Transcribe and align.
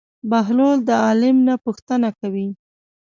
بهلول 0.29 0.77
د 0.87 0.89
عالم 1.05 1.37
نه 1.47 1.55
پوښتنه 1.65 2.09
کوي. 2.19 2.47